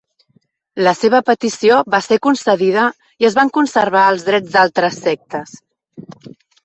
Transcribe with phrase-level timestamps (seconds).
[0.87, 2.85] La seva petició va ser concedida
[3.25, 5.55] i es van conservar els drets d'altres sectes.